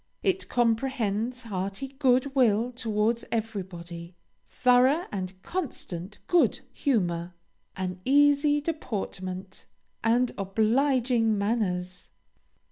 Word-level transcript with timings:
It 0.23 0.49
comprehends 0.49 1.43
hearty 1.43 1.89
good 1.89 2.33
will 2.33 2.71
towards 2.71 3.23
everybody, 3.31 4.15
thorough 4.49 5.05
and 5.11 5.39
constant 5.43 6.17
good 6.25 6.61
humor, 6.73 7.35
an 7.77 8.01
easy 8.03 8.61
deportment, 8.61 9.67
and 10.03 10.31
obliging 10.39 11.37
manners. 11.37 12.09